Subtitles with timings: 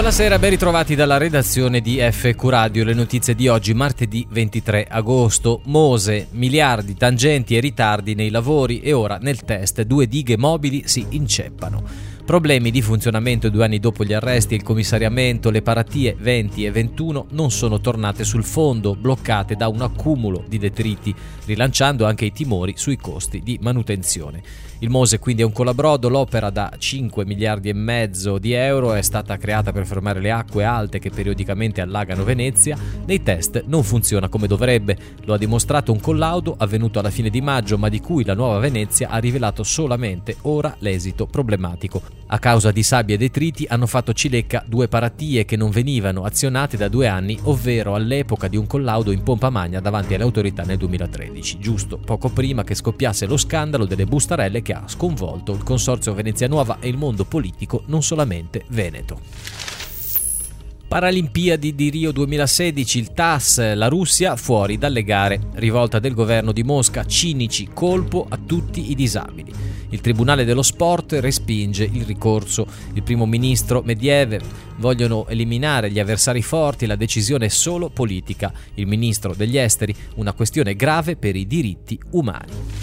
[0.00, 2.84] Buonasera, ben ritrovati dalla redazione di FQ Radio.
[2.84, 5.60] Le notizie di oggi, martedì 23 agosto.
[5.64, 11.04] Mose, miliardi, tangenti e ritardi nei lavori e ora nel test due dighe mobili si
[11.10, 12.09] inceppano.
[12.24, 17.26] Problemi di funzionamento due anni dopo gli arresti il commissariamento, le paratie 20 e 21
[17.30, 21.12] non sono tornate sul fondo, bloccate da un accumulo di detriti,
[21.46, 24.42] rilanciando anche i timori sui costi di manutenzione.
[24.78, 29.02] Il Mose quindi è un colabrodo, l'opera da 5 miliardi e mezzo di euro è
[29.02, 34.28] stata creata per fermare le acque alte che periodicamente allagano Venezia, nei test non funziona
[34.28, 38.24] come dovrebbe, lo ha dimostrato un collaudo avvenuto alla fine di maggio ma di cui
[38.24, 42.19] la nuova Venezia ha rivelato solamente ora l'esito problematico.
[42.32, 46.76] A causa di sabbia e detriti hanno fatto cilecca due paratie che non venivano azionate
[46.76, 50.76] da due anni, ovvero all'epoca di un collaudo in pompa magna davanti alle autorità nel
[50.76, 56.14] 2013, giusto poco prima che scoppiasse lo scandalo delle bustarelle che ha sconvolto il Consorzio
[56.14, 59.18] Venezia Nuova e il mondo politico non solamente veneto.
[60.86, 66.62] Paralimpiadi di Rio 2016, il TAS, la Russia fuori dalle gare, rivolta del governo di
[66.62, 69.52] Mosca, cinici, colpo a tutti i disabili.
[69.90, 72.66] Il Tribunale dello Sport respinge il ricorso.
[72.94, 74.42] Il primo ministro Medvedev
[74.76, 78.52] vogliono eliminare gli avversari forti, la decisione è solo politica.
[78.74, 82.79] Il ministro degli esteri, una questione grave per i diritti umani.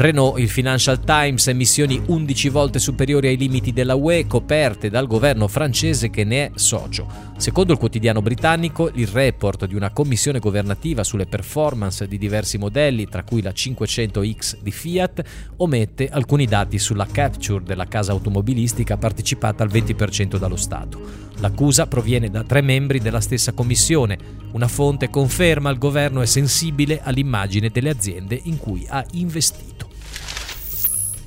[0.00, 5.46] Renault, il Financial Times, emissioni 11 volte superiori ai limiti della UE coperte dal governo
[5.46, 7.06] francese che ne è socio.
[7.36, 13.08] Secondo il quotidiano britannico, il report di una commissione governativa sulle performance di diversi modelli,
[13.08, 15.22] tra cui la 500X di Fiat,
[15.58, 20.98] omette alcuni dati sulla capture della casa automobilistica partecipata al 20% dallo Stato.
[21.40, 24.16] L'accusa proviene da tre membri della stessa commissione.
[24.52, 29.69] Una fonte conferma il governo è sensibile all'immagine delle aziende in cui ha investito.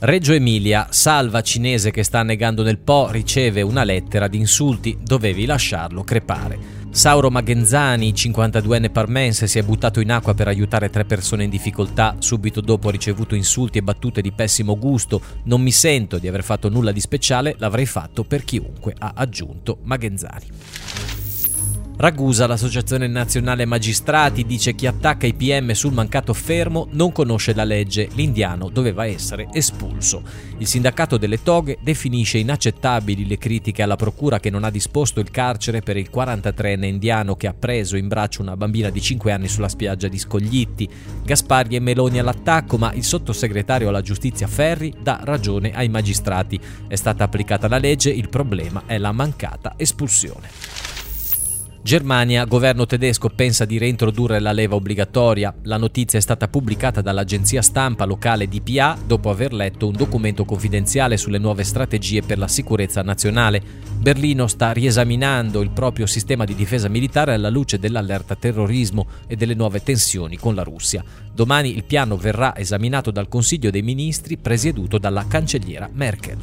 [0.05, 5.45] Reggio Emilia, salva cinese che sta annegando nel Po, riceve una lettera di insulti, dovevi
[5.45, 6.59] lasciarlo crepare.
[6.89, 12.17] Sauro Magenzani, 52enne parmense, si è buttato in acqua per aiutare tre persone in difficoltà.
[12.19, 15.21] Subito dopo ha ricevuto insulti e battute di pessimo gusto.
[15.43, 19.77] Non mi sento di aver fatto nulla di speciale, l'avrei fatto per chiunque, ha aggiunto
[19.83, 20.47] Magenzani.
[21.95, 27.63] Ragusa, l'Associazione Nazionale Magistrati, dice chi attacca i PM sul mancato fermo non conosce la
[27.63, 30.23] legge, l'indiano doveva essere espulso.
[30.57, 35.29] Il sindacato delle toghe definisce inaccettabili le critiche alla procura che non ha disposto il
[35.29, 39.47] carcere per il 43enne indiano che ha preso in braccio una bambina di 5 anni
[39.47, 40.89] sulla spiaggia di Scoglitti.
[41.23, 46.59] Gaspari e Meloni all'attacco, ma il sottosegretario alla giustizia Ferri dà ragione ai magistrati.
[46.87, 50.92] È stata applicata la legge, il problema è la mancata espulsione.
[51.83, 55.53] Germania, governo tedesco pensa di reintrodurre la leva obbligatoria.
[55.63, 61.17] La notizia è stata pubblicata dall'agenzia stampa locale DPA dopo aver letto un documento confidenziale
[61.17, 63.61] sulle nuove strategie per la sicurezza nazionale.
[63.99, 69.53] Berlino sta riesaminando il proprio sistema di difesa militare alla luce dell'allerta terrorismo e delle
[69.53, 71.03] nuove tensioni con la Russia.
[71.33, 76.37] Domani il piano verrà esaminato dal Consiglio dei Ministri presieduto dalla cancelliera Merkel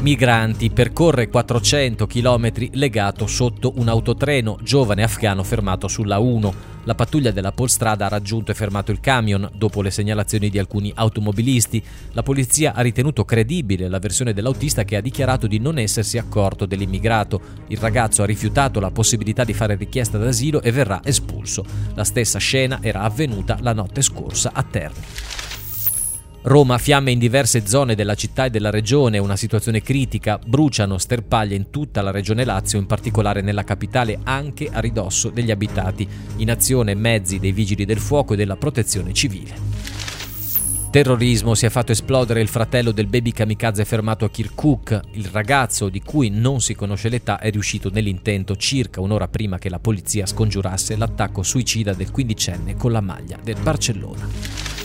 [0.00, 6.68] migranti, percorre 400 km legato sotto un autotreno, giovane afghano fermato sulla 1.
[6.84, 10.90] La pattuglia della Polstrada ha raggiunto e fermato il camion dopo le segnalazioni di alcuni
[10.94, 11.82] automobilisti.
[12.12, 16.64] La polizia ha ritenuto credibile la versione dell'autista che ha dichiarato di non essersi accorto
[16.64, 17.40] dell'immigrato.
[17.68, 21.64] Il ragazzo ha rifiutato la possibilità di fare richiesta d'asilo e verrà espulso.
[21.94, 25.04] La stessa scena era avvenuta la notte scorsa a Terni.
[26.42, 31.54] Roma, fiamme in diverse zone della città e della regione, una situazione critica, bruciano sterpaglie
[31.54, 36.50] in tutta la regione Lazio, in particolare nella capitale, anche a ridosso degli abitati, in
[36.50, 39.54] azione mezzi dei vigili del fuoco e della protezione civile.
[40.90, 44.98] Terrorismo si è fatto esplodere il fratello del baby kamikaze fermato a Kirkuk.
[45.12, 49.68] Il ragazzo, di cui non si conosce l'età, è riuscito nell'intento circa un'ora prima che
[49.68, 54.79] la polizia scongiurasse l'attacco suicida del quindicenne con la maglia del Barcellona.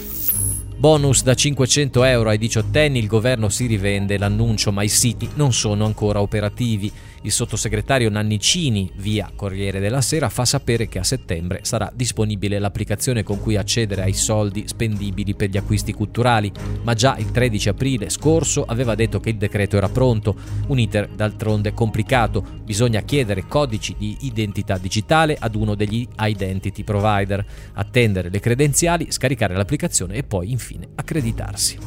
[0.86, 5.52] Bonus da 500 euro ai diciottenni, il governo si rivende l'annuncio ma i siti non
[5.52, 6.92] sono ancora operativi.
[7.24, 13.24] Il sottosegretario Nannicini, via Corriere della Sera, fa sapere che a settembre sarà disponibile l'applicazione
[13.24, 16.52] con cui accedere ai soldi spendibili per gli acquisti culturali,
[16.84, 20.36] ma già il 13 aprile scorso aveva detto che il decreto era pronto,
[20.68, 27.44] un iter d'altronde complicato, bisogna chiedere codici di identità digitale ad uno degli identity provider,
[27.74, 31.78] attendere le credenziali, scaricare l'applicazione e poi infine accreditarsi.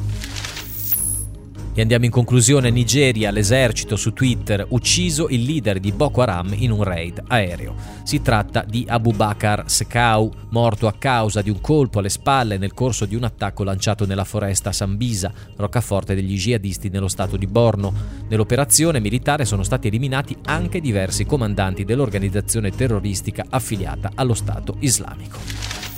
[1.79, 6.71] E andiamo in conclusione, Nigeria, l'esercito su Twitter ucciso il leader di Boko Haram in
[6.71, 7.73] un raid aereo.
[8.03, 13.05] Si tratta di Abubakar Sekau, morto a causa di un colpo alle spalle nel corso
[13.05, 17.93] di un attacco lanciato nella foresta Sambisa, roccaforte degli jihadisti nello stato di Borno.
[18.27, 25.88] Nell'operazione militare sono stati eliminati anche diversi comandanti dell'organizzazione terroristica affiliata allo Stato islamico.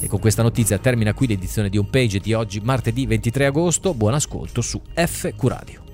[0.00, 3.94] E con questa notizia termina qui l'edizione di Homepage di oggi, martedì 23 agosto.
[3.94, 5.87] Buon ascolto su FQ Radio.